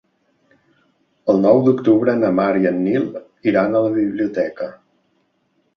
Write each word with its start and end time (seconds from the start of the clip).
El 1.33 1.41
nou 1.43 1.61
d'octubre 1.67 2.15
na 2.23 2.33
Mar 2.41 2.49
i 2.63 2.67
en 2.73 2.83
Nil 2.89 3.07
iran 3.53 3.75
a 3.83 3.87
la 3.89 3.95
biblioteca. 4.01 4.73